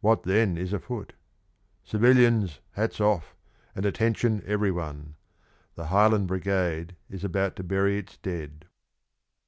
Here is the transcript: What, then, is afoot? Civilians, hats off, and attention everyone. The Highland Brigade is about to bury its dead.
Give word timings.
What, 0.00 0.24
then, 0.24 0.56
is 0.56 0.72
afoot? 0.72 1.12
Civilians, 1.84 2.58
hats 2.72 3.00
off, 3.00 3.36
and 3.76 3.86
attention 3.86 4.42
everyone. 4.44 5.14
The 5.76 5.86
Highland 5.86 6.26
Brigade 6.26 6.96
is 7.08 7.22
about 7.22 7.54
to 7.54 7.62
bury 7.62 7.96
its 7.96 8.16
dead. 8.16 8.64